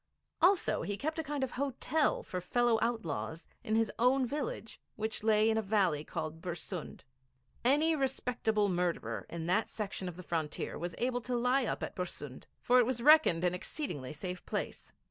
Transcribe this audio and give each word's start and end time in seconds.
Also, 0.41 0.81
he 0.81 0.97
kept 0.97 1.19
a 1.19 1.23
kind 1.23 1.43
of 1.43 1.51
hotel 1.51 2.23
for 2.23 2.41
fellow 2.41 2.79
outlaws 2.81 3.47
in 3.63 3.75
his 3.75 3.91
own 3.99 4.25
village, 4.25 4.81
which 4.95 5.21
lay 5.23 5.47
in 5.47 5.59
a 5.59 5.61
valley 5.61 6.03
called 6.03 6.41
Bersund. 6.41 7.01
Any 7.63 7.95
respectable 7.95 8.67
murderer 8.67 9.27
on 9.29 9.45
that 9.45 9.69
section 9.69 10.09
of 10.09 10.17
the 10.17 10.23
frontier 10.23 10.75
was 10.75 10.95
sure 10.97 11.21
to 11.21 11.35
lie 11.37 11.65
up 11.67 11.83
at 11.83 11.95
Bersund, 11.95 12.47
for 12.59 12.79
it 12.79 12.85
was 12.87 13.03
reckoned 13.03 13.43
an 13.43 13.53
exceedingly 13.53 14.11
safe 14.11 14.43
place. 14.47 14.91